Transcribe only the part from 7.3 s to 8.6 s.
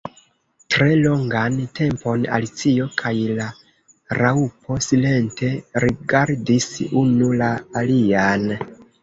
la alian.